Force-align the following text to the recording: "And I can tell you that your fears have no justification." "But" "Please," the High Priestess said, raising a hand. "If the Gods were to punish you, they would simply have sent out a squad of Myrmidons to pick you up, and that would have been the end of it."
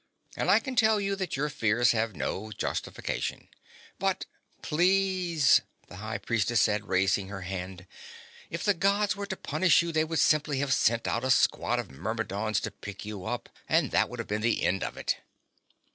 "And 0.35 0.49
I 0.49 0.57
can 0.59 0.75
tell 0.75 0.99
you 0.99 1.15
that 1.17 1.37
your 1.37 1.47
fears 1.47 1.91
have 1.91 2.15
no 2.15 2.51
justification." 2.51 3.49
"But" 3.99 4.25
"Please," 4.63 5.61
the 5.89 5.97
High 5.97 6.17
Priestess 6.17 6.59
said, 6.59 6.87
raising 6.87 7.31
a 7.31 7.43
hand. 7.43 7.85
"If 8.49 8.63
the 8.63 8.73
Gods 8.73 9.15
were 9.15 9.27
to 9.27 9.37
punish 9.37 9.83
you, 9.83 9.91
they 9.91 10.03
would 10.03 10.17
simply 10.17 10.57
have 10.57 10.73
sent 10.73 11.05
out 11.07 11.23
a 11.23 11.29
squad 11.29 11.77
of 11.77 11.91
Myrmidons 11.91 12.59
to 12.61 12.71
pick 12.71 13.05
you 13.05 13.25
up, 13.25 13.47
and 13.69 13.91
that 13.91 14.09
would 14.09 14.17
have 14.17 14.27
been 14.27 14.41
the 14.41 14.63
end 14.63 14.83
of 14.83 14.97
it." 14.97 15.17